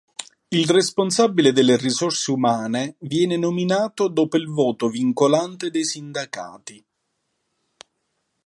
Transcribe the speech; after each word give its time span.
Il 0.49 0.67
responsabile 0.71 1.51
delle 1.53 1.77
risorse 1.77 2.31
umane 2.31 2.95
viene 3.01 3.37
nominato 3.37 4.07
dopo 4.07 4.35
il 4.35 4.47
voto 4.47 4.89
vincolante 4.89 5.69
dei 5.69 5.85
sindacati. 5.85 6.83